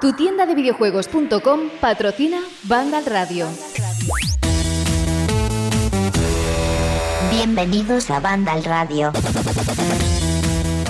[0.00, 3.46] Tu tienda de videojuegos.com patrocina Vandal Radio.
[7.30, 9.12] Bienvenidos a Vandal Radio.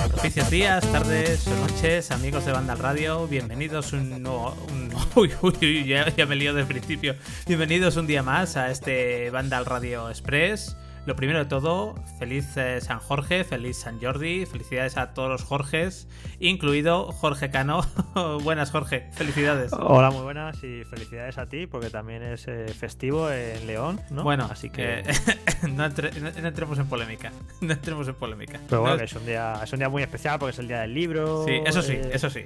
[0.09, 3.27] Propicios días, tardes o noches, amigos de Vandal Radio.
[3.27, 4.55] Bienvenidos un nuevo.
[4.69, 7.15] Un, uy, uy, ya, ya me lío del principio.
[7.47, 10.75] Bienvenidos un día más a este Vandal Radio Express.
[11.07, 15.43] Lo primero de todo, feliz eh, San Jorge, feliz San Jordi, felicidades a todos los
[15.43, 16.07] Jorges,
[16.39, 17.81] incluido Jorge Cano.
[18.43, 19.73] buenas Jorge, felicidades.
[19.73, 24.21] Hola, muy buenas y felicidades a ti porque también es eh, festivo en León, ¿no?
[24.21, 25.01] Bueno, así que
[25.73, 27.31] no, entre, no, no, entremos en polémica,
[27.61, 28.59] no entremos en polémica.
[28.69, 30.67] Pero bueno, No- que es un día es un día muy especial porque es el
[30.67, 31.45] día del libro.
[31.45, 32.41] Sí, eso sí, eh, eso sí.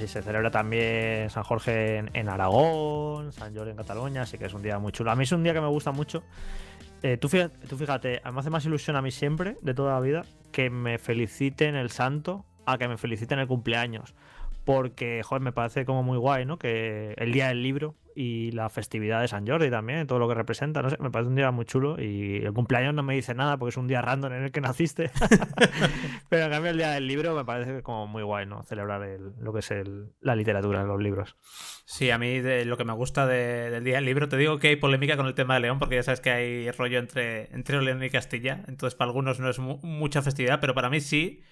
[0.00, 4.44] Y se celebra también San Jorge en, en Aragón, San Jordi en Cataluña, así que
[4.46, 5.10] es un día muy chulo.
[5.10, 6.22] A mí es un día que me gusta mucho.
[7.02, 10.00] Eh, tú, fíjate, tú fíjate, me hace más ilusión a mí siempre, de toda la
[10.00, 14.14] vida, que me feliciten el santo a que me feliciten el cumpleaños.
[14.68, 16.58] Porque, joder, me parece como muy guay, ¿no?
[16.58, 20.34] Que el día del libro y la festividad de San Jordi también, todo lo que
[20.34, 21.96] representa, no sé, me parece un día muy chulo.
[21.98, 24.60] Y el cumpleaños no me dice nada porque es un día random en el que
[24.60, 25.10] naciste.
[26.28, 28.62] Pero en cambio, el día del libro me parece como muy guay, ¿no?
[28.64, 31.36] Celebrar el- lo que es el- la literatura, los libros.
[31.86, 34.58] Sí, a mí de lo que me gusta de- del día del libro, te digo
[34.58, 37.54] que hay polémica con el tema de León, porque ya sabes que hay rollo entre,
[37.54, 41.00] entre León y Castilla, entonces para algunos no es mu- mucha festividad, pero para mí
[41.00, 41.42] sí.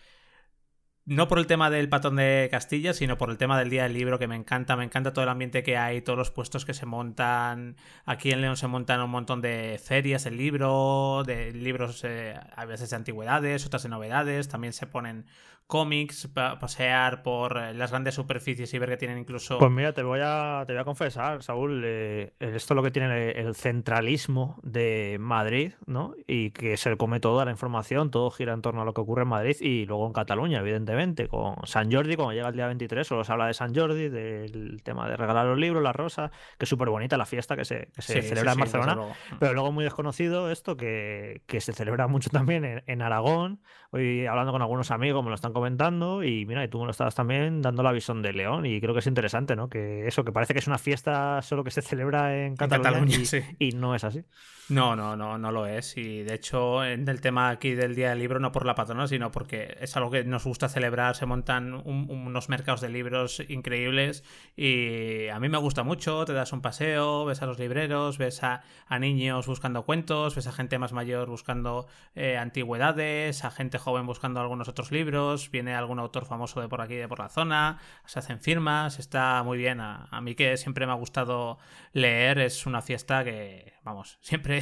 [1.09, 3.93] No por el tema del patón de Castilla, sino por el tema del día del
[3.93, 6.75] libro, que me encanta, me encanta todo el ambiente que hay, todos los puestos que
[6.75, 7.77] se montan.
[8.07, 12.65] Aquí en León se montan un montón de ferias del libro, de libros eh, a
[12.65, 15.27] veces de antigüedades, otras de novedades, también se ponen
[15.67, 19.59] cómics, pa- pasear por eh, las grandes superficies y ver que tienen incluso...
[19.59, 22.91] Pues mira, te voy a, te voy a confesar, Saúl, eh, esto es lo que
[22.91, 26.15] tiene el, el centralismo de Madrid, ¿no?
[26.27, 29.23] Y que se come toda la información, todo gira en torno a lo que ocurre
[29.23, 33.07] en Madrid y luego en Cataluña, evidentemente, con San Jordi, cuando llega el día 23,
[33.07, 36.65] solo se habla de San Jordi, del tema de regalar los libros, las rosas, que
[36.65, 38.95] es súper bonita la fiesta que se, que se Sí, celebra sí, en sí, Barcelona.
[38.95, 39.13] luego.
[39.41, 43.61] Pero luego muy desconocido esto que, que se celebra mucho también en, en Aragón.
[43.91, 46.91] Hoy hablando con algunos amigos me lo están comentando y mira, y tú me lo
[46.93, 49.69] estabas también dando la visión de León y creo que es interesante, ¿no?
[49.69, 53.17] Que eso, que parece que es una fiesta solo que se celebra en Cataluña, Cataluña,
[53.17, 53.41] y, sí.
[53.59, 54.23] y no es así.
[54.69, 55.97] No, no, no, no lo es.
[55.97, 59.07] Y de hecho, en el tema aquí del Día del Libro, no por la patrona,
[59.07, 61.15] sino porque es algo que nos gusta celebrar.
[61.15, 64.25] Se montan un- unos mercados de libros increíbles
[64.57, 66.25] y a mí me gusta mucho.
[66.25, 70.49] Te das un paseo, ves a los libreros, ves a, a niños buscando cuentos, ves
[70.49, 71.87] a gente más mayor buscando
[72.17, 75.46] eh, antigüedades, a gente joven buscando algunos otros libros.
[75.51, 79.43] Viene algún autor famoso de por aquí, de por la zona, se hacen firmas, está
[79.43, 79.81] muy bien.
[79.81, 81.59] A, a mí que siempre me ha gustado
[81.93, 84.61] leer, es una fiesta que, vamos, siempre,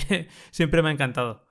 [0.50, 1.47] siempre me ha encantado.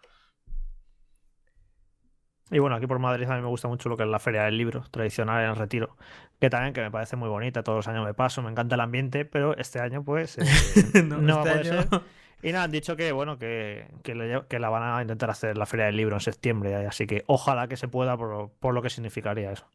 [2.52, 4.44] Y bueno, aquí por Madrid a mí me gusta mucho lo que es la Feria
[4.44, 5.98] del Libro, tradicional en el Retiro,
[6.40, 8.82] que también que me parece muy bonita, todos los años me paso, me encanta el
[8.82, 10.44] ambiente, pero este año pues eh,
[11.04, 12.02] no, va a este poder año- ser.
[12.44, 15.86] Y nada, han dicho que bueno, que, que, la van a intentar hacer la Feria
[15.86, 19.52] del Libro en septiembre, así que ojalá que se pueda por, por lo que significaría
[19.52, 19.66] eso.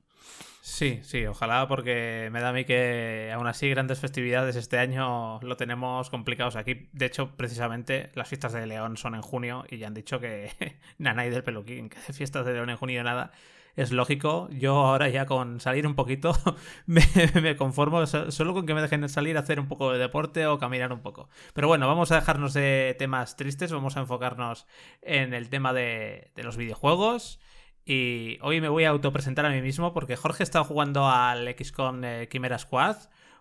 [0.61, 5.41] Sí, sí, ojalá porque me da a mí que aún así grandes festividades este año
[5.41, 6.89] lo tenemos complicados aquí.
[6.93, 10.51] De hecho, precisamente las fiestas de León son en junio y ya han dicho que
[10.99, 13.33] Nanay del Peluquín, que hace fiestas de León en junio nada.
[13.79, 16.33] Es lógico, yo ahora ya con salir un poquito
[16.87, 20.49] me, conformo so- solo con que me dejen salir a hacer un poco de deporte
[20.49, 21.29] o caminar un poco.
[21.55, 24.67] Pero bueno, vamos a dejarnos de temas tristes, vamos a enfocarnos
[25.01, 27.39] en el tema de, de los videojuegos.
[27.85, 32.03] Y hoy me voy a autopresentar a mí mismo porque Jorge está jugando al XCOM
[32.03, 32.97] eh, Chimera Squad,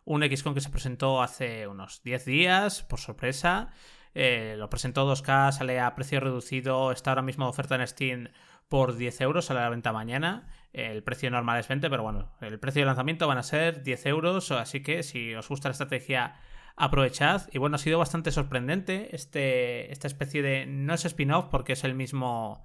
[0.05, 3.71] un XCOM que se presentó hace unos 10 días, por sorpresa.
[4.13, 8.29] Eh, lo presentó 2K, sale a precio reducido, está ahora mismo de oferta en Steam
[8.69, 10.47] por 10 euros, a la venta mañana.
[10.73, 14.05] El precio normal es 20, pero bueno, el precio de lanzamiento van a ser 10
[14.07, 16.35] euros, así que si os gusta la estrategia
[16.75, 17.49] aprovechad.
[17.51, 20.65] Y bueno, ha sido bastante sorprendente este, esta especie de...
[20.65, 22.63] No es spin-off porque es el mismo...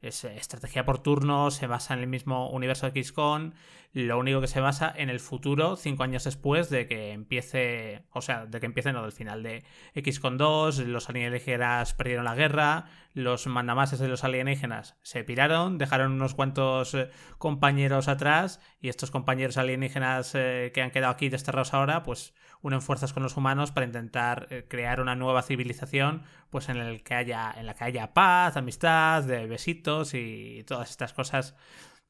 [0.00, 3.52] Es eh, estrategia por turno, se basa en el mismo universo de XCOM.
[3.92, 8.04] Lo único que se basa en el futuro, cinco años después de que empiece.
[8.12, 9.64] O sea, de que empiece, no, del final de
[9.94, 10.78] XCOM 2.
[10.86, 12.86] Los alienígenas perdieron la guerra.
[13.12, 18.60] Los mandamases de los alienígenas se piraron, dejaron unos cuantos eh, compañeros atrás.
[18.80, 22.32] Y estos compañeros alienígenas eh, que han quedado aquí desterrados ahora, pues
[22.62, 27.14] unen fuerzas con los humanos para intentar crear una nueva civilización, pues en el que
[27.14, 31.54] haya, en la que haya paz, amistad, de besitos y todas estas cosas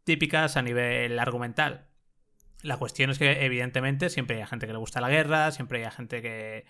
[0.05, 1.87] típicas a nivel argumental.
[2.63, 5.91] La cuestión es que, evidentemente, siempre hay gente que le gusta la guerra, siempre hay
[5.91, 6.67] gente que,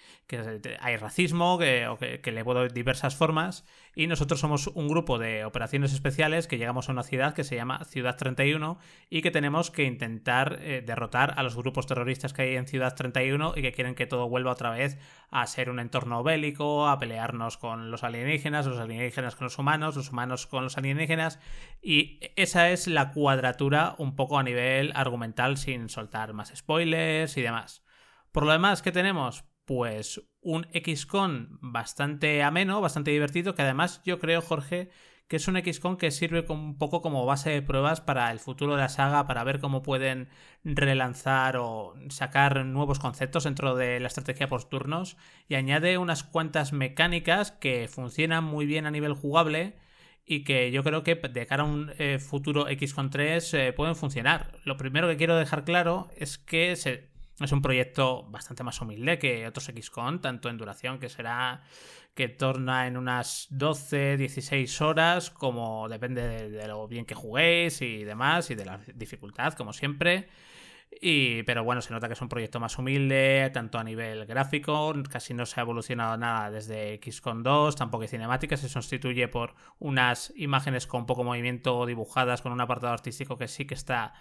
[0.81, 3.65] hay racismo, que, o que, le puedo diversas formas.
[3.97, 7.57] Y nosotros somos un grupo de operaciones especiales que llegamos a una ciudad que se
[7.57, 8.79] llama Ciudad 31
[9.09, 12.95] y que tenemos que intentar eh, derrotar a los grupos terroristas que hay en Ciudad
[12.95, 14.97] 31 y que quieren que todo vuelva otra vez
[15.31, 19.97] a ser un entorno bélico, a pelearnos con los alienígenas, los alienígenas con los humanos,
[19.97, 21.39] los humanos con los alienígenas.
[21.81, 27.43] Y esa es la cuadratura un poco a nivel argumental sin soltar más spoilers y
[27.43, 27.85] demás.
[28.33, 29.45] Por lo demás, ¿qué tenemos?
[29.65, 34.91] Pues un XCON bastante ameno, bastante divertido, que además yo creo, Jorge,
[35.31, 38.75] que es un XCON que sirve un poco como base de pruebas para el futuro
[38.75, 40.29] de la saga, para ver cómo pueden
[40.65, 45.17] relanzar o sacar nuevos conceptos dentro de la estrategia por turnos
[45.47, 49.77] y añade unas cuantas mecánicas que funcionan muy bien a nivel jugable
[50.27, 53.95] y que yo creo que de cara a un eh, futuro XCON 3 eh, pueden
[53.95, 54.59] funcionar.
[54.65, 56.89] Lo primero que quiero dejar claro es que es
[57.53, 61.63] un proyecto bastante más humilde que otros XCON, tanto en duración que será
[62.15, 68.05] que torna en unas 12, 16 horas, como depende de, lo bien que juguéis y
[68.05, 70.29] demás, y de la dificultad, como siempre.
[71.01, 74.93] Y, pero bueno, se nota que es un proyecto más humilde, tanto a nivel gráfico,
[75.09, 79.55] casi no se ha evolucionado nada desde XCON 2, tampoco hay cinemáticas, se sustituye por
[79.79, 84.15] unas imágenes con poco movimiento dibujadas con un apartado artístico que sí que está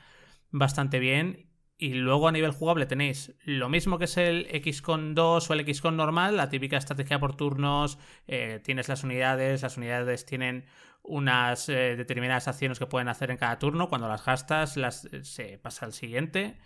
[0.51, 1.48] bastante bien
[1.81, 5.73] y luego a nivel jugable tenéis lo mismo que es el XCON 2 o el
[5.73, 7.97] XCON normal, la típica estrategia por turnos,
[8.27, 10.65] eh, tienes las unidades, las unidades tienen
[11.03, 15.23] unas eh, determinadas acciones que pueden hacer en cada turno, cuando las gastas las, eh,
[15.23, 16.57] se pasa al siguiente.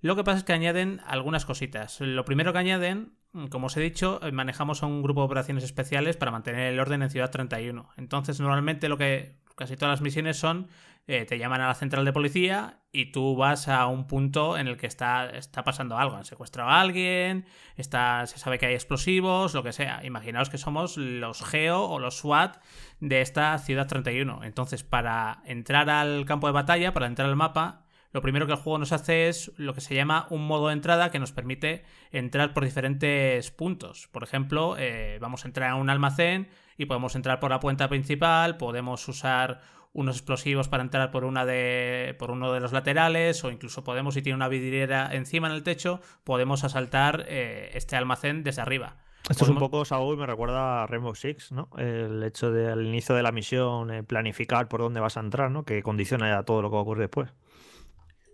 [0.00, 2.00] Lo que pasa es que añaden algunas cositas.
[2.00, 3.12] Lo primero que añaden,
[3.50, 7.02] como os he dicho, manejamos a un grupo de operaciones especiales para mantener el orden
[7.02, 7.90] en Ciudad 31.
[7.96, 10.68] Entonces normalmente lo que casi todas las misiones son
[11.06, 14.68] eh, te llaman a la central de policía y tú vas a un punto en
[14.68, 16.16] el que está, está pasando algo.
[16.16, 17.44] Han secuestrado a alguien,
[17.76, 20.02] está, se sabe que hay explosivos, lo que sea.
[20.02, 22.56] Imaginaos que somos los GEO o los SWAT
[23.00, 24.44] de esta ciudad 31.
[24.44, 28.58] Entonces, para entrar al campo de batalla, para entrar al mapa, lo primero que el
[28.58, 31.84] juego nos hace es lo que se llama un modo de entrada que nos permite
[32.12, 34.08] entrar por diferentes puntos.
[34.10, 37.88] Por ejemplo, eh, vamos a entrar a un almacén y podemos entrar por la puerta
[37.88, 39.60] principal, podemos usar
[39.92, 44.14] unos explosivos para entrar por una de por uno de los laterales o incluso podemos
[44.14, 48.96] si tiene una vidriera encima en el techo podemos asaltar eh, este almacén desde arriba.
[49.30, 52.84] Esto es un poco Saúl me recuerda a Rainbow Six no el hecho de al
[52.84, 56.42] inicio de la misión eh, planificar por dónde vas a entrar no que condiciona ya
[56.42, 57.32] todo lo que va a ocurrir después.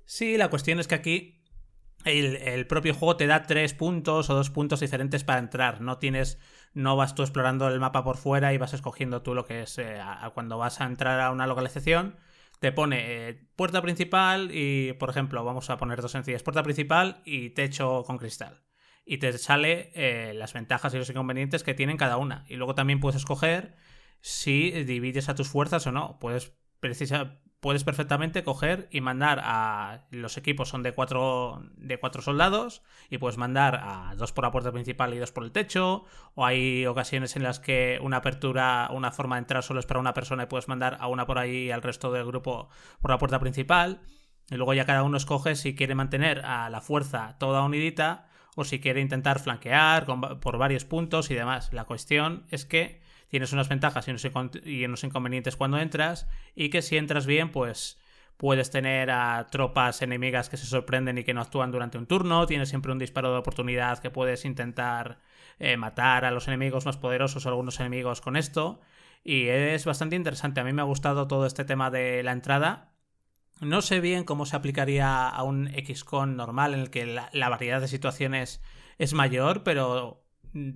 [0.06, 1.40] Sí la cuestión es que aquí
[2.04, 5.80] el, propio juego te da tres puntos o dos puntos diferentes para entrar.
[5.80, 6.38] No tienes,
[6.72, 9.78] no vas tú explorando el mapa por fuera y vas escogiendo tú lo que es
[9.78, 10.00] eh,
[10.34, 12.16] cuando vas a entrar a una localización.
[12.60, 17.22] Te pone eh, puerta principal y, por ejemplo, vamos a poner dos sencillas: puerta principal
[17.24, 18.62] y techo con cristal.
[19.04, 22.44] Y te sale eh, las ventajas y los inconvenientes que tienen cada una.
[22.48, 23.76] Y luego también puedes escoger
[24.20, 26.18] si divides a tus fuerzas o no.
[26.20, 32.22] Puedes precisar, puedes perfectamente coger y mandar a los equipos son de cuatro de cuatro
[32.22, 36.04] soldados y puedes mandar a dos por la puerta principal y dos por el techo
[36.34, 40.00] o hay ocasiones en las que una apertura una forma de entrar solo es para
[40.00, 43.10] una persona y puedes mandar a una por ahí y al resto del grupo por
[43.10, 44.00] la puerta principal.
[44.50, 48.26] Y luego ya cada uno escoge si quiere mantener a la fuerza toda unidita
[48.56, 50.06] o si quiere intentar flanquear
[50.40, 51.72] por varios puntos y demás.
[51.72, 52.99] La cuestión es que
[53.30, 57.98] tienes unas ventajas y unos, inconvenientes cuando entras y que si entras bien, pues
[58.36, 62.46] puedes tener a tropas enemigas que se sorprenden y que no actúan durante un turno,
[62.46, 65.20] tienes siempre un disparo de oportunidad que puedes intentar
[65.58, 68.80] eh, matar a los enemigos más poderosos o algunos enemigos con esto.
[69.22, 72.92] Y es bastante interesante, a mí me ha gustado todo este tema de la entrada.
[73.60, 77.82] No sé bien cómo se aplicaría a un XCON normal en el que la variedad
[77.82, 78.62] de situaciones
[78.96, 80.19] es mayor, pero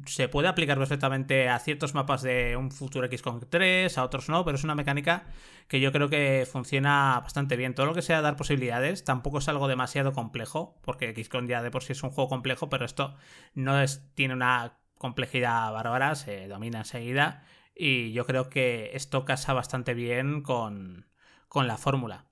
[0.07, 4.45] se puede aplicar perfectamente a ciertos mapas de un futuro XCOM 3, a otros no,
[4.45, 5.25] pero es una mecánica
[5.69, 7.75] que yo creo que funciona bastante bien.
[7.75, 11.71] Todo lo que sea dar posibilidades tampoco es algo demasiado complejo, porque XCOM ya de
[11.71, 13.15] por sí es un juego complejo, pero esto
[13.55, 13.75] no
[14.15, 17.43] tiene una complejidad bárbara, se domina enseguida,
[17.75, 21.07] y yo creo que esto casa bastante bien con,
[21.49, 22.27] con la fórmula.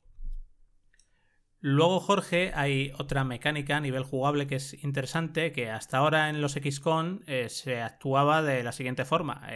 [1.65, 6.41] Luego, Jorge, hay otra mecánica a nivel jugable que es interesante, que hasta ahora en
[6.41, 9.47] los XCON eh, se actuaba de la siguiente forma.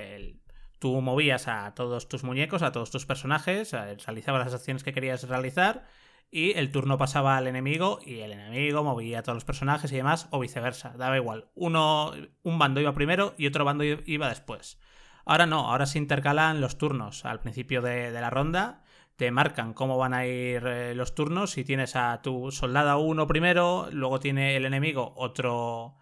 [0.79, 5.29] tú movías a todos tus muñecos, a todos tus personajes, realizabas las acciones que querías
[5.29, 5.85] realizar
[6.31, 9.97] y el turno pasaba al enemigo y el enemigo movía a todos los personajes y
[9.97, 11.49] demás, o viceversa, daba igual.
[11.57, 12.13] Uno,
[12.45, 14.79] un bando iba primero y otro bando iba después.
[15.25, 18.85] Ahora no, ahora se intercalan los turnos al principio de la ronda
[19.17, 21.53] te marcan cómo van a ir eh, los turnos.
[21.53, 25.97] Si tienes a tu soldado uno primero, luego tiene el enemigo otro,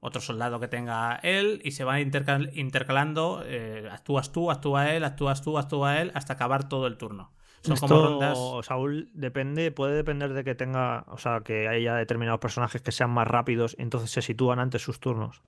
[0.00, 3.42] otro soldado que tenga él y se van intercalando.
[3.44, 7.32] Eh, actúas tú, actúa él, actúas tú, actúa él, hasta acabar todo el turno.
[7.62, 8.38] Son como rondas.
[8.62, 13.10] Saúl, depende, puede depender de que tenga, o sea, que haya determinados personajes que sean
[13.10, 15.42] más rápidos, entonces se sitúan antes sus turnos.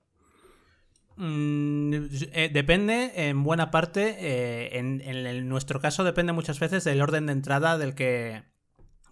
[1.15, 1.93] Mm,
[2.31, 7.33] eh, depende en buena parte, eh, en, nuestro caso depende muchas veces del orden de
[7.33, 8.43] entrada del que,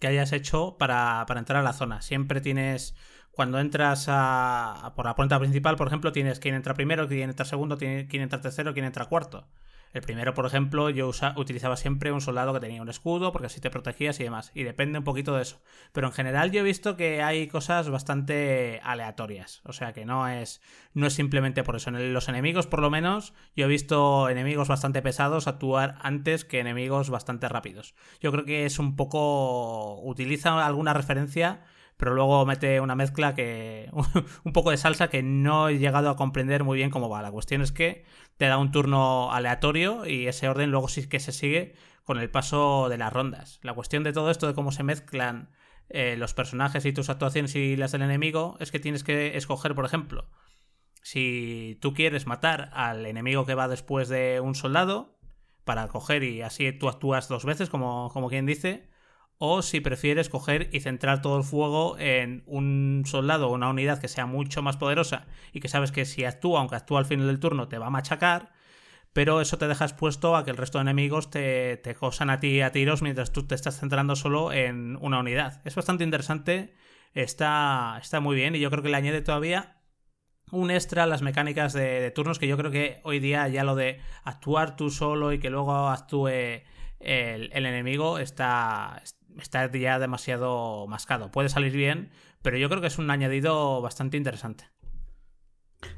[0.02, 2.02] hayas hecho para, entrar a la zona.
[2.02, 2.96] Siempre tienes,
[3.32, 7.46] cuando entras a, por la puerta principal, por ejemplo, tienes quién entra primero, quién entra
[7.46, 9.48] segundo, quién entra tercero, quién entra cuarto.
[9.94, 13.60] El primero, por ejemplo, yo utilizaba siempre un soldado que tenía un escudo porque así
[13.60, 14.52] te protegías y demás.
[14.54, 15.62] Y depende un poquito de eso.
[15.92, 19.62] Pero en general yo he visto que hay cosas bastante aleatorias.
[19.66, 20.62] O sea que no es,
[20.94, 21.90] no es simplemente por eso.
[21.90, 26.60] En los enemigos, por lo menos, yo he visto enemigos bastante pesados actuar antes que
[26.60, 27.96] enemigos bastante rápidos.
[28.22, 30.02] Yo creo que es un poco...
[30.04, 31.64] utiliza alguna referencia
[32.02, 33.88] pero luego mete una mezcla que.
[34.44, 37.22] un poco de salsa que no he llegado a comprender muy bien cómo va.
[37.22, 38.06] La cuestión es que
[38.38, 42.32] te da un turno aleatorio y ese orden luego sí que se sigue con el
[42.32, 43.60] paso de las rondas.
[43.62, 45.52] La cuestión de todo esto, de cómo se mezclan
[45.90, 49.76] eh, los personajes y tus actuaciones y las del enemigo, es que tienes que escoger,
[49.76, 50.28] por ejemplo,
[51.04, 55.20] si tú quieres matar al enemigo que va después de un soldado,
[55.66, 58.90] para coger y así tú actúas dos veces, como, como quien dice,
[59.44, 64.00] o si prefieres coger y centrar todo el fuego en un soldado o una unidad
[64.00, 67.26] que sea mucho más poderosa y que sabes que si actúa, aunque actúa al final
[67.26, 68.52] del turno, te va a machacar,
[69.14, 72.40] pero eso te deja expuesto a que el resto de enemigos te, te cosan a
[72.40, 75.60] ti a tiros mientras tú te estás centrando solo en una unidad.
[75.66, 76.76] Es bastante interesante,
[77.16, 79.82] está, está muy bien y yo creo que le añade todavía
[80.52, 84.02] un extra las mecánicas de, turnos que yo creo que hoy día ya lo de
[84.24, 86.62] actuar tú solo y que luego actúe
[87.00, 89.02] el enemigo está,
[89.40, 91.32] está ya demasiado mascado.
[91.32, 92.12] Puede salir bien,
[92.42, 94.66] pero yo creo que es un añadido bastante interesante.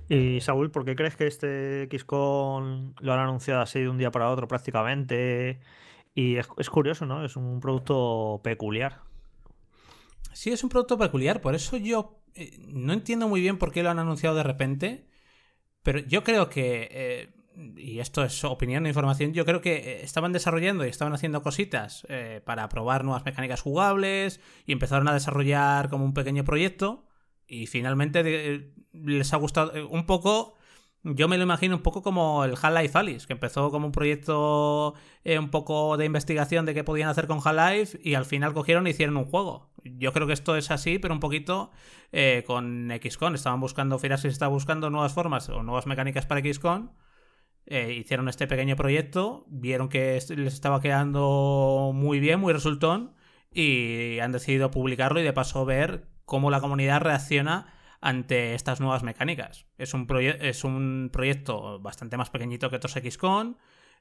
[0.10, 4.12] Y Saúl, ¿por qué crees que este XCON lo han anunciado así de un día
[4.12, 5.60] para otro prácticamente?
[6.16, 7.26] Y es, curioso, ¿no?
[7.26, 9.02] Es un producto peculiar.
[10.34, 13.84] Sí, es un producto peculiar, por eso yo eh, no entiendo muy bien por qué
[13.84, 15.08] lo han anunciado de repente,
[15.84, 20.04] pero yo creo que eh, y esto es opinión e información, yo creo que eh,
[20.04, 25.14] estaban desarrollando y estaban haciendo cositas eh, para probar nuevas mecánicas jugables y empezaron a
[25.14, 27.06] desarrollar como un pequeño proyecto
[27.48, 30.56] y finalmente les ha gustado eh, un poco,
[31.04, 34.96] yo me lo imagino un poco como el Half-Life Alice, que empezó como un proyecto
[35.26, 38.92] un poco de investigación de qué podían hacer con Half-Life y al final cogieron e
[38.92, 39.70] hicieron un juego.
[39.84, 41.72] Yo creo que esto es así, pero un poquito
[42.46, 43.36] con XCON.
[43.36, 46.92] Estaban buscando, Firaxis estaba buscando nuevas formas o nuevas mecánicas para XCON
[47.66, 53.14] eh, hicieron este pequeño proyecto, vieron que les estaba quedando muy bien, muy resultón,
[53.52, 59.04] y han decidido publicarlo y de paso ver cómo la comunidad reacciona ante estas nuevas
[59.04, 59.66] mecánicas.
[59.78, 60.08] Es un,
[60.42, 63.58] es un proyecto bastante más pequeñito que otros XCON,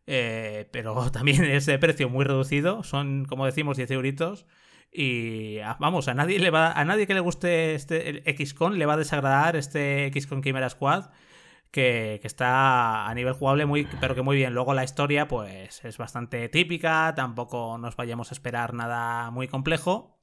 [0.06, 4.46] eh, pero también es de precio muy reducido, son como decimos 10 euritos.
[4.94, 8.84] Y ah, vamos, a nadie le va, a nadie que le guste este XCON le
[8.84, 11.06] va a desagradar este XCON Chimera Squad
[11.72, 14.54] que, está a nivel jugable muy, pero que muy bien.
[14.54, 20.20] Luego la historia, pues es bastante típica, tampoco nos vayamos a esperar nada muy complejo.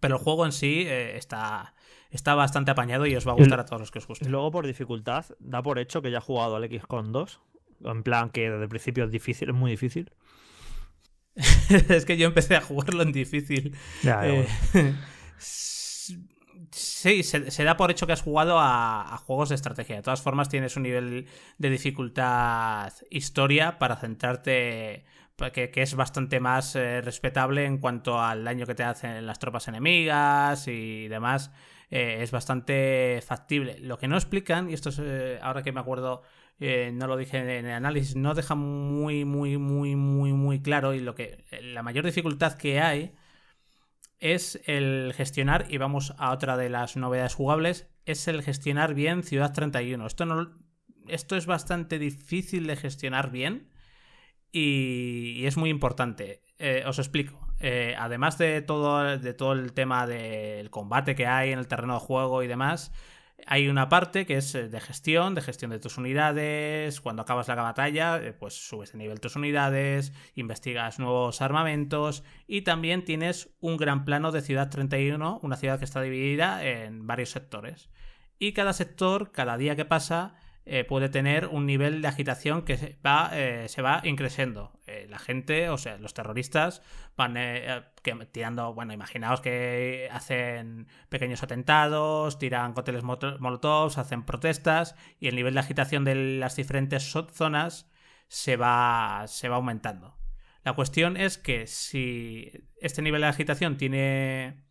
[0.00, 1.74] Pero el juego en sí eh, está,
[2.10, 4.28] está bastante apañado y os va a gustar a todos los que os guste.
[4.28, 7.40] Luego, por dificultad, da por hecho que ya ha jugado al XCOM 2.
[7.84, 10.12] En plan que desde el principio es difícil, es muy difícil.
[11.88, 13.76] es que yo empecé a jugarlo en difícil.
[14.02, 14.46] Ya, eh,
[16.70, 19.96] Sí, se, da por hecho que has jugado a, juegos de estrategia.
[19.96, 21.26] De todas formas, tienes un nivel
[21.58, 25.04] de dificultad historia para centrarte,
[25.52, 29.68] que, es bastante más eh, respetable en cuanto al daño que te hacen las tropas
[29.68, 31.50] enemigas y demás.
[31.90, 33.78] Eh, es bastante factible.
[33.78, 36.22] Lo que no explican, y esto es eh, ahora que me acuerdo,
[36.60, 40.92] no lo dije en el análisis, no deja muy, muy, muy, muy, muy claro.
[40.92, 43.14] Y lo que la mayor dificultad que hay
[44.18, 49.22] es el gestionar, y vamos a otra de las novedades jugables, es el gestionar bien
[49.22, 50.06] Ciudad 31.
[50.06, 50.50] Esto, no,
[51.06, 53.68] esto es bastante difícil de gestionar bien
[54.50, 56.42] y, es muy importante.
[56.58, 57.38] Eh, os explico.
[57.60, 61.94] Eh, además de todo, de todo el tema del combate que hay en el terreno
[61.94, 62.92] de juego y demás,
[63.46, 67.00] hay una parte que es eh, de gestión, de gestión de tus unidades.
[67.00, 72.62] Cuando acabas la batalla, eh, pues subes de nivel tus unidades, investigas nuevos armamentos y
[72.62, 77.30] también tienes un gran plano de Ciudad 31, una ciudad que está dividida en varios
[77.30, 77.90] sectores.
[78.38, 80.34] Y cada sector, cada día que pasa,
[80.70, 84.78] eh, puede tener un nivel de agitación que se va, eh, se va increciendo.
[84.86, 86.82] Eh, la gente, o sea, los terroristas
[87.16, 87.38] van
[88.32, 95.54] tirando, bueno, imaginaos que hacen pequeños atentados, tiran cócteles molotovs, hacen protestas y el nivel
[95.54, 97.90] de agitación de las diferentes zonas
[98.28, 100.18] se va, se va aumentando.
[100.64, 104.64] La cuestión es que si este nivel de agitación tiene,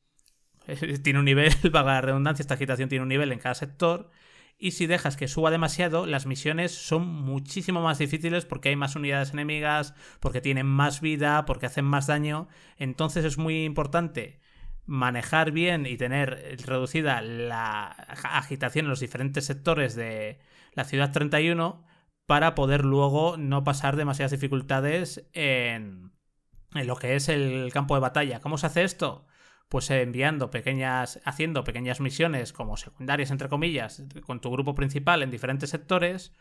[1.04, 4.12] tiene un nivel, para la redundancia, esta agitación tiene un nivel en cada sector,
[4.60, 8.96] y si dejas que suba demasiado, las misiones son muchísimo más difíciles porque hay más
[8.96, 12.48] unidades enemigas, porque tienen más vida, porque hacen más daño.
[12.78, 14.40] Entonces es muy importante
[14.88, 20.40] manejar bien y tener reducida la agitación en los diferentes sectores de
[20.74, 21.86] la ciudad 31
[22.26, 26.14] para poder luego no pasar demasiadas dificultades en,
[26.74, 28.40] en lo que es el campo de batalla.
[28.40, 29.28] ¿Cómo se hace esto?
[29.69, 35.31] Pues enviando pequeñas, haciendo pequeñas misiones como secundarias, entre comillas, con tu grupo principal en
[35.31, 36.33] diferentes sectores,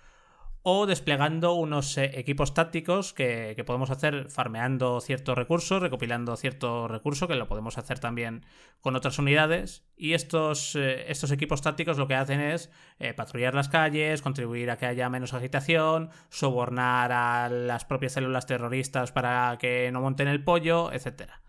[0.68, 7.28] o desplegando unos eh, equipos tácticos que, podemos hacer farmeando ciertos recursos, recopilando cierto recurso,
[7.28, 8.44] que lo podemos hacer también
[8.80, 9.84] con otras unidades.
[9.96, 14.72] Y estos, eh, estos equipos tácticos lo que hacen es eh, patrullar las calles, contribuir
[14.72, 20.26] a que haya menos agitación, sobornar a las propias células terroristas para que no monten
[20.26, 21.42] el pollo, etcétera.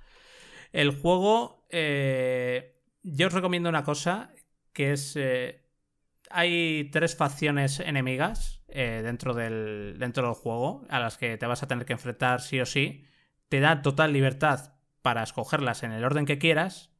[0.73, 4.31] El juego, eh, yo os recomiendo una cosa,
[4.73, 5.15] que es...
[5.15, 5.63] Eh,
[6.29, 11.63] hay tres facciones enemigas eh, dentro, del, dentro del juego a las que te vas
[11.63, 13.05] a tener que enfrentar sí o sí.
[13.47, 16.91] Te da total libertad para escogerlas en el orden que quieras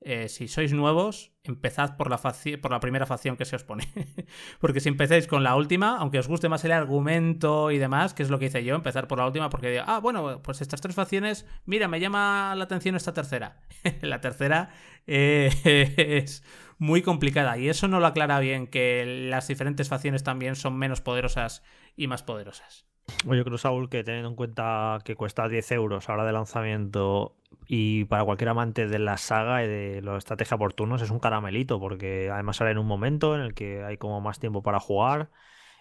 [0.00, 3.84] eh, si sois nuevos, empezad por la, primera facción que se os pone.
[4.60, 8.22] porque si empezáis con la última, aunque os guste más el argumento y demás, que
[8.22, 10.80] es lo que hice yo, empezar por la última, porque digo, ah, bueno, pues estas
[10.80, 13.60] tres facciones, mira, me llama la atención esta tercera.
[14.00, 14.70] la tercera
[15.06, 15.50] eh,
[16.24, 16.44] es
[16.78, 21.00] muy complicada y eso no lo aclara bien, que las diferentes facciones también son menos
[21.00, 21.62] poderosas
[21.96, 22.86] y más poderosas.
[23.24, 27.34] Yo creo, Saúl, que teniendo en cuenta que cuesta 10 euros ahora de lanzamiento
[27.66, 31.18] y para cualquier amante de la saga y de la estrategia por turnos es un
[31.18, 34.80] caramelito, porque además sale en un momento en el que hay como más tiempo para
[34.80, 35.30] jugar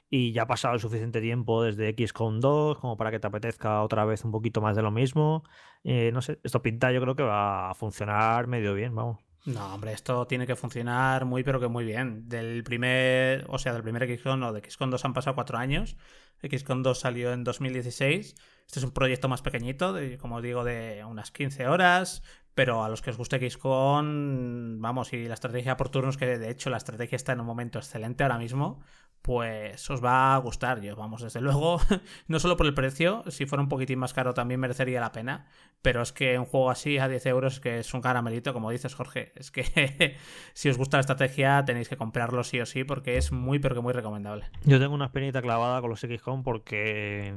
[0.09, 3.81] y ya ha pasado el suficiente tiempo desde XCOM 2 como para que te apetezca
[3.83, 5.43] otra vez un poquito más de lo mismo.
[5.83, 9.19] Eh, no sé, esto pinta yo creo que va a funcionar medio bien, vamos.
[9.45, 12.27] No, hombre, esto tiene que funcionar muy, pero que muy bien.
[12.27, 15.95] Del primer, o sea, del primer XCOM o de XCOM 2 han pasado cuatro años.
[16.41, 18.35] XCOM 2 salió en 2016.
[18.65, 22.23] Este es un proyecto más pequeñito, como digo, de unas 15 horas.
[22.53, 26.49] Pero a los que os guste XCOM, vamos, y la estrategia por turnos, que de
[26.49, 28.81] hecho la estrategia está en un momento excelente ahora mismo,
[29.27, 30.79] pues os va a gustar.
[30.79, 31.81] Yo, vamos, desde luego,
[32.29, 35.47] no solo por el precio, si fuera un poquitín más caro también merecería la pena,
[35.81, 38.95] pero es que un juego así a 10 euros, que es un caramelito, como dices
[38.95, 40.15] Jorge, es que
[40.53, 43.75] si os gusta la estrategia tenéis que comprarlo sí o sí, porque es muy, pero
[43.75, 44.45] que muy recomendable.
[44.63, 47.35] Yo tengo una experiencia clavada con los XCOM porque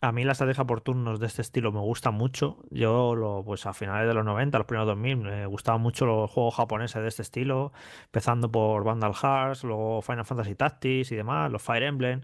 [0.00, 2.58] a mí la estrategia por turnos de este estilo me gusta mucho.
[2.70, 6.30] Yo, lo, pues a finales de los 90, los primeros 2000, me gustaban mucho los
[6.30, 7.72] juegos japoneses de este estilo,
[8.04, 12.22] empezando por Vandal Hearts, luego Final Fantasy Tactics y demás, los Fire Emblem.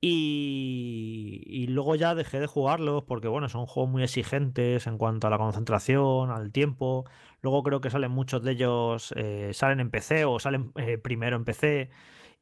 [0.00, 5.26] Y, y, luego ya dejé de jugarlos porque, bueno, son juegos muy exigentes en cuanto
[5.26, 7.04] a la concentración, al tiempo.
[7.42, 11.36] Luego creo que salen muchos de ellos, eh, salen en PC o salen eh, primero
[11.36, 11.90] en PC.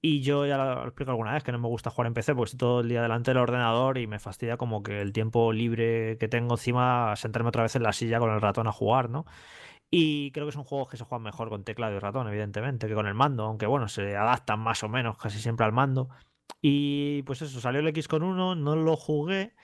[0.03, 2.51] Y yo ya lo explico alguna vez que no me gusta jugar en PC porque
[2.53, 6.17] estoy todo el día delante del ordenador y me fastidia como que el tiempo libre
[6.19, 9.27] que tengo encima sentarme otra vez en la silla con el ratón a jugar, ¿no?
[9.91, 12.95] Y creo que son juegos que se juegan mejor con teclado y ratón, evidentemente, que
[12.95, 16.09] con el mando, aunque bueno, se adaptan más o menos casi siempre al mando.
[16.61, 19.55] Y pues eso, salió el X con uno, no lo jugué.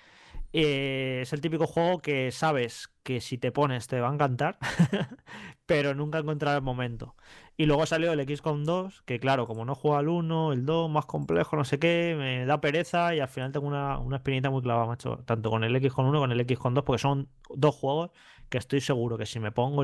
[0.53, 4.59] Eh, es el típico juego que sabes que si te pones te va a encantar,
[5.67, 7.17] pero nunca encontrar el momento.
[7.57, 10.91] Y luego salió el XCOM 2, que claro, como no juego al 1, el 2,
[10.91, 14.51] más complejo, no sé qué, me da pereza y al final tengo una, una experiencia
[14.51, 15.19] muy clavada, macho.
[15.27, 18.11] Tanto con el XCOM 1 como con el XCOM 2, porque son dos juegos
[18.53, 19.83] que estoy seguro que si me pongo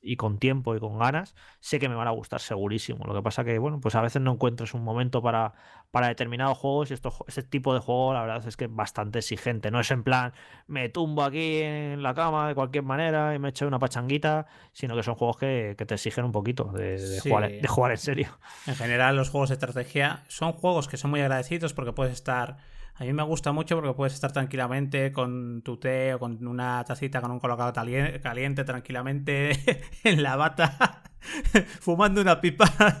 [0.00, 3.04] y con tiempo y con ganas, sé que me van a gustar segurísimo.
[3.04, 5.52] Lo que pasa que, bueno, pues a veces no encuentras un momento para,
[5.90, 9.18] para determinados juegos y esto, ese tipo de juego, la verdad es que es bastante
[9.18, 9.70] exigente.
[9.70, 10.32] No es en plan,
[10.66, 14.96] me tumbo aquí en la cama de cualquier manera y me echo una pachanguita, sino
[14.96, 18.38] que son juegos que, te exigen un poquito de, jugar, de jugar en serio.
[18.66, 22.56] En general, los juegos de estrategia son juegos que son muy agradecidos porque puedes estar
[22.94, 26.84] a mí me gusta mucho porque puedes estar tranquilamente con tu té o con una
[26.84, 29.52] tacita con un colocado caliente tranquilamente
[30.04, 31.02] en la bata,
[31.80, 32.98] fumando una pipa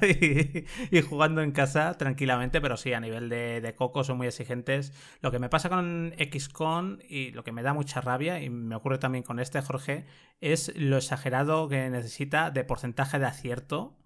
[0.90, 4.92] y, jugando en casa tranquilamente, pero sí, a nivel de, de, coco son muy exigentes.
[5.20, 8.76] Lo que me pasa con XCON y lo que me da mucha rabia, y me
[8.76, 10.04] ocurre también con este, Jorge,
[10.40, 13.96] es lo exagerado que necesita de porcentaje de acierto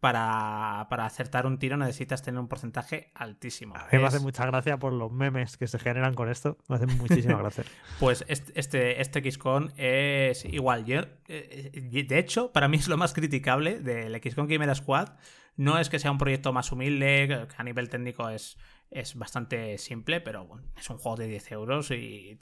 [0.00, 3.76] para, para, acertar un tiro necesitas tener un porcentaje altísimo.
[3.76, 6.56] A mí me hace mucha gracia por los memes que se generan con esto.
[6.68, 7.64] Me hace muchísima gracia.
[8.00, 10.86] pues este, este, este XCON es igual.
[10.86, 15.10] Yo, eh, de hecho, para mí es lo más criticable del XCON Gamer Squad.
[15.56, 18.56] No es que sea un proyecto más humilde, que a nivel técnico es,
[18.90, 22.38] es bastante simple, pero bueno, es un juego de 10 euros y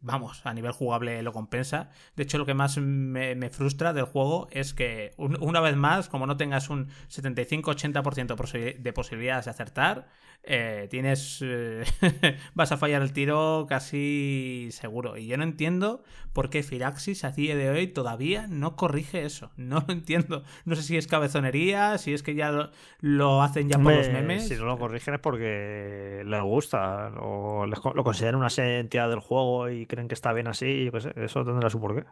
[0.00, 1.90] vamos, a nivel jugable lo compensa.
[2.14, 6.26] De hecho, lo que más me, frustra del juego es que una vez más, como
[6.26, 10.06] no tengas un 75-80% de posibilidades de acertar,
[10.44, 11.40] eh, tienes.
[11.42, 11.84] Eh,
[12.54, 15.16] vas a fallar el tiro casi seguro.
[15.16, 19.50] Y yo no entiendo por qué Firaxis a día de hoy todavía no corrige eso.
[19.56, 20.44] No lo entiendo.
[20.64, 24.48] No sé si es cabezonería, si es que ya lo, hacen ya por los memes.
[24.48, 25.87] Si no lo corrigen es porque
[26.24, 30.90] les gusta o lo consideran una entidad del juego y creen que está bien así.
[31.16, 32.04] eso tendrá su porqué.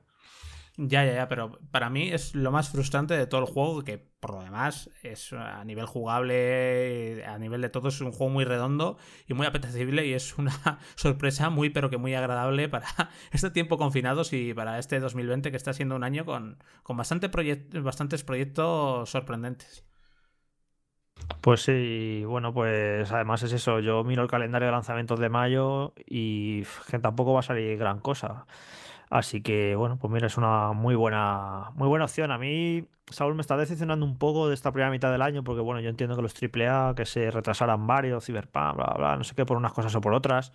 [0.79, 3.97] Ya, ya, ya, pero para mí es lo más frustrante de todo el juego, que
[3.97, 8.45] por lo demás es a nivel jugable, a nivel de todo, es un juego muy
[8.45, 10.53] redondo y muy apetecible y es una
[10.97, 12.89] sorpresa muy, pero que muy agradable para
[13.33, 17.29] este tiempo confinados y para este 2020 que está siendo un año con, con bastante
[17.81, 19.86] bastantes proyectos sorprendentes.
[21.41, 25.93] Pues sí, bueno, pues además es eso, yo miro el calendario de lanzamientos de mayo
[26.07, 28.47] y que tampoco va a salir gran cosa.
[29.11, 32.33] Así que, bueno, pues mira, es una muy buena, muy buena opción.
[32.33, 35.61] A mí, Saúl, me está decepcionando un poco de esta primera mitad del año, porque
[35.63, 39.35] bueno, yo entiendo que los AAA, que se retrasaran varios, Cyberpunk, bla, bla, no sé
[39.37, 40.53] qué, por unas cosas o por otras.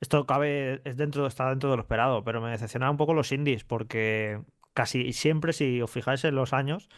[0.00, 3.32] Esto cabe, es dentro, está dentro de lo esperado, pero me decepcionaba un poco los
[3.32, 4.42] indies, porque
[4.74, 6.88] casi siempre, si os fijáis en los años,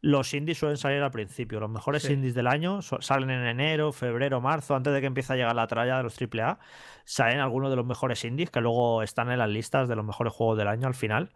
[0.00, 1.60] los indies suelen salir al principio.
[1.60, 5.36] Los mejores indies del año salen en enero, febrero, marzo, antes de que empiece a
[5.36, 6.58] llegar la tralla de los AAA.
[7.04, 10.32] Salen algunos de los mejores indies que luego están en las listas de los mejores
[10.32, 11.30] juegos del año al final.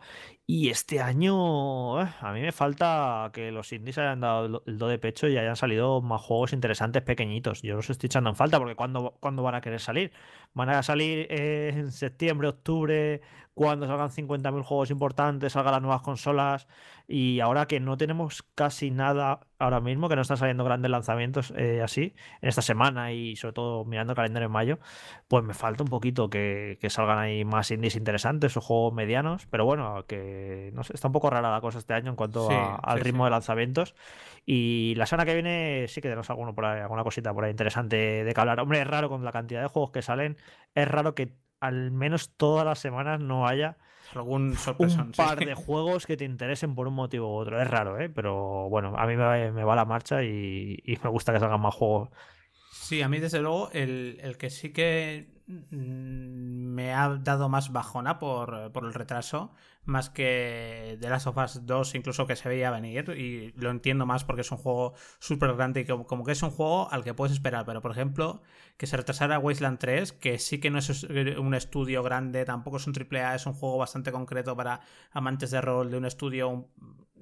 [0.46, 4.88] Y este año, eh, a mí me falta que los indies hayan dado el do
[4.88, 7.62] de pecho y hayan salido más juegos interesantes pequeñitos.
[7.62, 10.12] Yo los estoy echando en falta porque ¿cuándo, van a querer salir?
[10.54, 13.20] Van a salir en septiembre, octubre,
[13.60, 16.66] cuando salgan 50.000 juegos importantes, salgan las nuevas consolas.
[17.06, 21.52] Y ahora que no tenemos casi nada ahora mismo, que no están saliendo grandes lanzamientos
[21.54, 24.78] eh, así, en esta semana y sobre todo mirando el calendario en mayo,
[25.28, 29.46] pues me falta un poquito que, salgan ahí más indies interesantes o juegos medianos.
[29.50, 32.48] Pero bueno, que no sé, está un poco rara la cosa este año en cuanto
[32.50, 33.94] al ritmo de lanzamientos.
[34.46, 37.50] Y la semana que viene sí que tenemos alguno por ahí, alguna cosita por ahí
[37.50, 38.58] interesante de que hablar.
[38.60, 40.38] Hombre, es raro con la cantidad de juegos que salen,
[40.74, 43.76] es raro que al menos todas las semanas no haya
[44.14, 47.60] algún un par de juegos que te interesen por un motivo u otro.
[47.60, 48.08] Es raro, ¿eh?
[48.08, 52.08] Pero bueno, a mí me va, la marcha y, me gusta que salgan más juegos.
[52.72, 55.39] Sí, a mí desde luego el, el que sí que
[55.70, 59.52] me ha dado más bajona por, el retraso,
[59.84, 64.06] más que de Last of Us 2 incluso que se veía venir y lo entiendo
[64.06, 67.14] más porque es un juego súper grande y como, que es un juego al que
[67.14, 68.42] puedes esperar, pero por ejemplo
[68.76, 72.86] que se retrasara Wasteland 3, que sí que no es un estudio grande, tampoco es
[72.86, 74.80] un AAA, es un juego bastante concreto para
[75.12, 76.68] amantes de rol de un estudio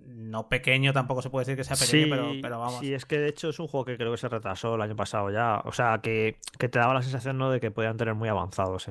[0.09, 2.81] no pequeño, tampoco se puede decir que sea pequeño, pero, vamos.
[2.81, 4.97] Sí, es que de hecho es un juego que creo que se retrasó el año
[4.97, 5.61] pasado ya.
[5.64, 7.51] O sea, que, te daba la sensación ¿no?
[7.51, 8.88] de que podían tener muy avanzados.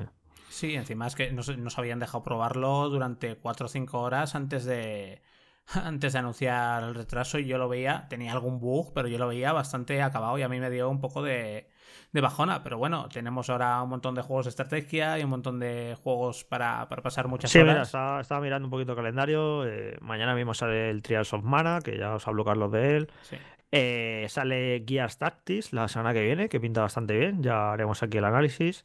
[0.48, 4.64] Sí, encima es que nos, nos habían dejado probarlo durante 4 o 5 horas antes
[4.64, 5.22] de,
[5.74, 9.28] antes de anunciar el retraso y yo lo veía, tenía algún bug, pero yo lo
[9.28, 11.68] veía bastante acabado y a mí me dio un poco de,
[12.12, 12.62] de bajona.
[12.62, 16.44] Pero bueno, tenemos ahora un montón de juegos de estrategia y un montón de juegos
[16.44, 17.88] para, pasar muchas horas.
[17.90, 19.66] Sí, mira, estaba, mirando un poquito el calendario.
[19.66, 23.10] Eh, mañana mismo sale el Trials of Mana, que ya os hablo Carlos de él.
[23.22, 23.36] Sí.
[23.70, 27.42] Eh, sale Gears Tactics la semana que viene, que pinta bastante bien.
[27.42, 28.84] Ya haremos aquí el análisis.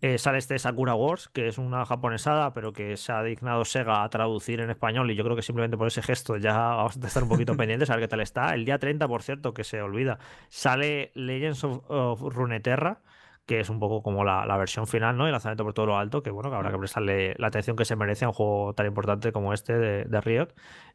[0.00, 4.02] Eh, sale este Sakura Wars, que es una japonesada, pero que se ha dignado Sega
[4.02, 5.10] a traducir en español.
[5.10, 7.90] Y yo creo que simplemente por ese gesto ya vamos a estar un poquito pendientes
[7.90, 8.54] a ver qué tal está.
[8.54, 10.18] El día 30, por cierto, que se olvida,
[10.48, 13.00] sale Legends of Runeterra
[13.46, 15.26] que es un poco como la, versión final, ¿no?
[15.26, 17.84] El lanzamiento por todo lo alto, que bueno, que habrá que prestarle la atención que
[17.84, 20.48] se merece a un juego tan importante como este de, Riot.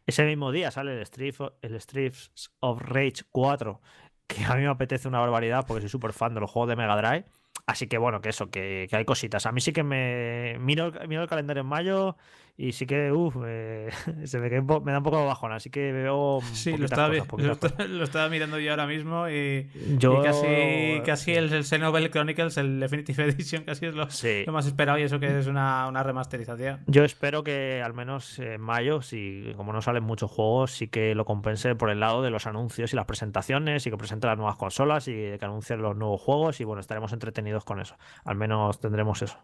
[0.06, 3.82] Ese mismo día sale el, Street, el Streets of Rage 4,
[4.28, 6.76] que a mí me apetece una barbaridad porque soy súper fan de los juegos de
[6.76, 7.26] Mega Drive.
[7.66, 9.46] Así que bueno, que eso, que, hay cositas.
[9.46, 12.16] A mí sí que me miro, miro el calendario en mayo
[12.60, 13.36] y sí que, uff,
[14.26, 16.40] se me, me, da un poco bajón, así que veo.
[16.54, 20.24] Sí, lo estaba, lo, estaba, mirando yo ahora mismo y, yo...
[20.24, 24.08] casi, casi el, el Xenoblade Chronicles, el Definitive Edition, casi es lo,
[24.46, 26.80] lo, más esperado y eso que es una, una, remasterización.
[26.88, 31.14] Yo espero que al menos en mayo, si como no salen muchos juegos, sí que
[31.14, 34.38] lo compense por el lado de los anuncios y las presentaciones y que presente las
[34.38, 37.98] nuevas consolas y que anuncien los nuevos juegos y bueno, estaremos entretenidos con eso.
[38.26, 39.38] Al menos tendremos eso.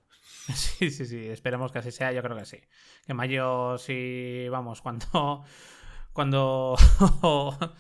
[0.56, 2.58] Sí, sí, sí, esperemos que así sea, yo creo que sí.
[3.06, 5.44] Que mayo, sí, vamos, cuando.
[6.14, 6.76] Cuando.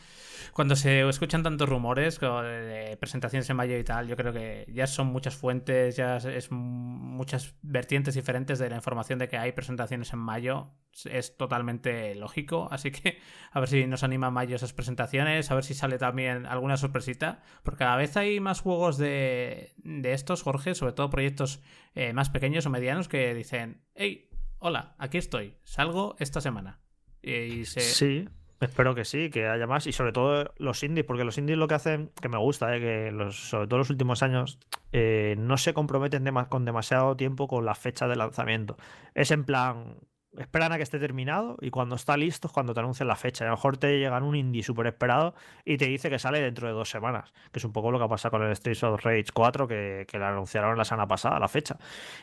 [0.53, 4.85] cuando se escuchan tantos rumores de presentaciones en mayo y tal, yo creo que ya
[4.85, 10.13] son muchas fuentes, ya es muchas vertientes diferentes de la información de que hay presentaciones
[10.13, 10.71] en mayo.
[11.05, 13.17] Es totalmente lógico, así que
[13.51, 17.41] a ver si nos anima mayo esas presentaciones, a ver si sale también alguna sorpresita,
[17.63, 21.63] porque cada vez hay más juegos de, de estos, Jorge, sobre todo proyectos
[21.95, 26.82] eh, más pequeños o medianos que dicen, hey, hola, aquí estoy, salgo esta semana.
[27.23, 27.79] Se...
[27.79, 28.27] Sí,
[28.59, 29.87] espero que sí, que haya más.
[29.87, 32.79] Y sobre todo los indies, porque los indies lo que hacen, que me gusta, eh,
[32.79, 34.59] que los, sobre todo los últimos años,
[34.91, 38.77] eh, no se comprometen con demasiado tiempo con la fecha de lanzamiento.
[39.13, 39.97] Es en plan,
[40.37, 43.45] esperan a que esté terminado y cuando está listo es cuando te anuncian la fecha.
[43.45, 46.67] a lo mejor te llegan un indie súper esperado y te dice que sale dentro
[46.67, 49.03] de dos semanas, que es un poco lo que ha pasado con el Streets of
[49.03, 51.77] Rage 4, que, que lo anunciaron la semana pasada, la fecha.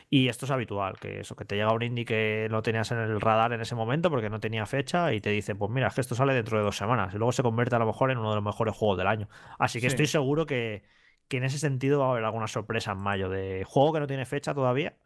[0.09, 2.99] Y esto es habitual, que eso, que te llega un indie que no tenías en
[2.99, 5.93] el radar en ese momento porque no tenía fecha y te dice, pues mira, es
[5.93, 8.17] que esto sale dentro de dos semanas y luego se convierte a lo mejor en
[8.17, 9.29] uno de los mejores juegos del año.
[9.59, 10.83] Así que estoy seguro que,
[11.31, 14.07] que en ese sentido va a haber alguna sorpresa en mayo de juego que no
[14.07, 14.97] tiene fecha todavía,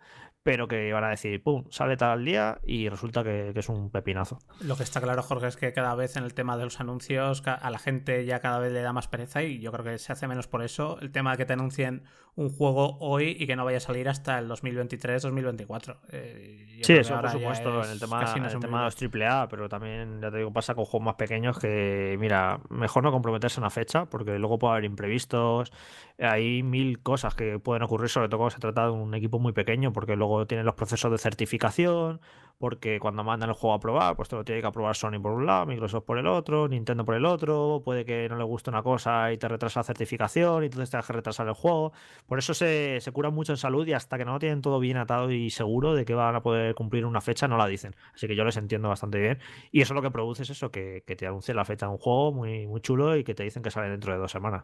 [0.46, 4.38] pero que van a decir, pum, sale tal día y resulta que, es un pepinazo.
[4.62, 7.42] Lo que está claro, Jorge, es que cada vez en el tema de los anuncios
[7.48, 10.14] a la gente ya cada vez le da más pereza y yo creo que se
[10.14, 11.00] hace menos por eso.
[11.02, 12.04] El tema de que te anuncien
[12.36, 15.98] un juego hoy y que no vaya a salir hasta el 2023-2024.
[16.12, 20.20] Eh, sí, eso por supuesto, en el tema, el tema de los AAA, pero también,
[20.22, 24.06] ya te digo, pasa con juegos más pequeños que, mira, mejor no comprometerse una fecha
[24.06, 25.72] porque luego puede haber imprevistos,
[26.20, 29.54] hay mil cosas que pueden ocurrir, sobre todo cuando se trata de un equipo muy
[29.54, 32.20] pequeño, porque luego tienen los procesos de certificación,
[32.58, 35.34] porque cuando mandan el juego a probar, pues te lo tiene que aprobar Sony por
[35.34, 38.70] un lado, Microsoft por el otro, Nintendo por el otro, puede que no le guste
[38.70, 41.92] una cosa y te retrasa la certificación y entonces te que retrasar el juego.
[42.28, 44.80] Por eso se, se curan mucho en salud y hasta que no lo tienen todo
[44.80, 47.96] bien atado y seguro de que van a poder cumplir una fecha, no la dicen.
[48.14, 49.40] Así que yo les entiendo bastante bien.
[49.72, 51.98] Y eso lo que produce es eso, que, que te anuncien la fecha de un
[51.98, 54.64] juego muy, muy chulo y que te dicen que sale dentro de dos semanas.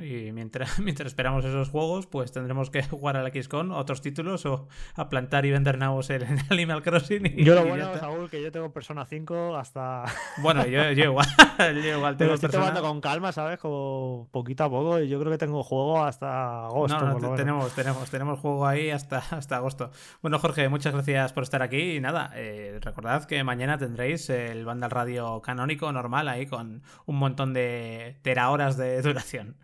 [0.00, 4.68] Y mientras, mientras esperamos esos juegos, pues tendremos que jugar al XCON, otros títulos, o
[4.94, 7.26] a plantar y vender nabos en Animal Crossing.
[7.26, 10.04] Y, yo lo bueno, Saúl, que yo tengo Persona 5 hasta.
[10.38, 11.26] Bueno, yo, yo igual.
[11.58, 13.58] yo igual tengo estoy tomando con calma, ¿sabes?
[13.58, 15.00] Como poquito a poco.
[15.00, 17.00] Y yo creo que tengo juego hasta agosto.
[17.00, 19.90] No, no, tenemos, tenemos, tenemos juego ahí hasta, hasta agosto.
[20.22, 21.96] Bueno, Jorge, muchas gracias por estar aquí.
[21.96, 27.16] Y nada, eh, recordad que mañana tendréis el Vandal Radio canónico normal ahí con un
[27.16, 29.56] montón de terahoras de duración.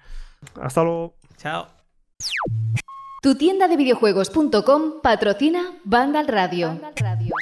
[0.60, 1.14] Hasta luego.
[1.36, 1.66] Chao.
[3.22, 6.68] Tu tienda de videojuegos.com patrocina Vandal Radio.
[6.68, 7.34] Vandal Radio.